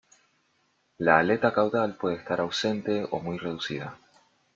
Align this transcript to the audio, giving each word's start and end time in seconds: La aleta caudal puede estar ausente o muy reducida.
La 0.97 1.19
aleta 1.19 1.53
caudal 1.53 1.95
puede 1.95 2.15
estar 2.15 2.39
ausente 2.41 3.07
o 3.11 3.19
muy 3.19 3.37
reducida. 3.37 3.99